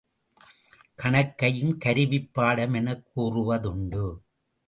கணக்கையும் 0.95 1.77
கருவிப் 1.77 2.33
பாடம் 2.33 2.73
எனக் 2.73 3.05
கூறுவதுண்டு. 3.15 4.05